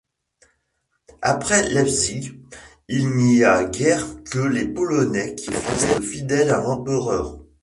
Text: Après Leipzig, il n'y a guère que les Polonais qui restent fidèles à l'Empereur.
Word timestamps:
Après 1.21 1.69
Leipzig, 1.69 2.31
il 2.87 3.07
n'y 3.11 3.43
a 3.43 3.65
guère 3.65 4.07
que 4.23 4.39
les 4.39 4.67
Polonais 4.67 5.35
qui 5.35 5.51
restent 5.51 6.01
fidèles 6.01 6.49
à 6.49 6.57
l'Empereur. 6.59 7.39